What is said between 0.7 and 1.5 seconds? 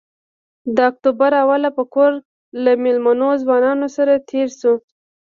د اکتوبر